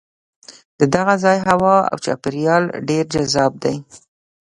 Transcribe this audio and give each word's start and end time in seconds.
د 0.79 0.81
دغه 0.95 1.13
ځای 1.23 1.37
هوا 1.49 1.75
او 1.91 1.97
چاپېریال 2.05 2.63
ډېر 2.89 3.03
جذاب 3.13 3.53
دی. 3.63 3.75